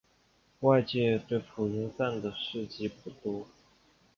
[0.61, 3.45] 外界对于朴英赞的事迹不多。